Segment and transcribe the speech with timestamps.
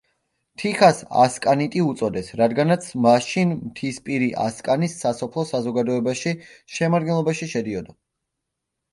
[0.59, 6.33] თიხას „ასკანიტი“ უწოდეს, რადგანაც მაშინ მთისპირი ასკანის სასოფლო საზოგადოებაში
[6.79, 7.95] შემადგენლობაში შედიოდა.